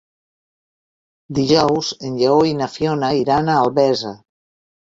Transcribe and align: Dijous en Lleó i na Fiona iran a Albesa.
Dijous 1.41 1.91
en 2.09 2.17
Lleó 2.23 2.39
i 2.55 2.57
na 2.63 2.71
Fiona 2.79 3.13
iran 3.21 3.55
a 3.55 3.61
Albesa. 3.69 4.19